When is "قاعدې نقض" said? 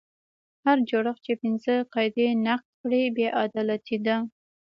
1.93-2.69